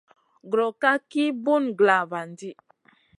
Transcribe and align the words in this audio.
Gro 0.51 0.65
ka 0.81 0.91
ki 1.09 1.23
bùn 1.43 1.63
glavandi. 1.79 2.49